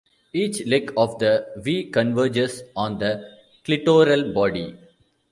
Each 0.33 0.65
"leg" 0.65 0.91
of 0.97 1.19
the 1.19 1.45
"V" 1.57 1.91
converges 1.91 2.63
on 2.75 2.97
the 2.97 3.23
clitoral 3.63 4.33
body. 4.33 4.75